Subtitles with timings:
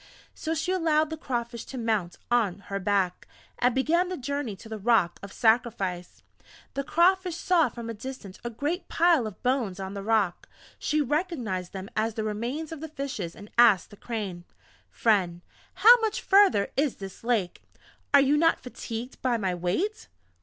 [0.33, 3.27] So she allowed the Crawfish to mount on her back,
[3.59, 6.23] and began the journey to the Rock of sacrifice.
[6.73, 10.49] The Crawfish saw from a distance a great pile of bones on the Rock.
[10.79, 14.43] She recognized them as the remains of the Fishes, and asked the Crane:
[14.89, 15.39] "Friend,
[15.75, 17.61] how much further is this Lake?
[18.11, 20.07] Are you not fatigued by my weight?"